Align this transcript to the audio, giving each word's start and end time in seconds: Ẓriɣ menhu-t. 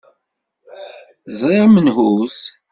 Ẓriɣ 1.39 1.65
menhu-t. 1.69 2.39